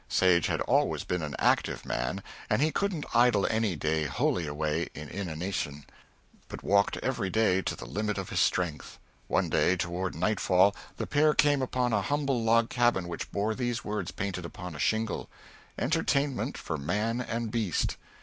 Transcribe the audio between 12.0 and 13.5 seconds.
humble log cabin which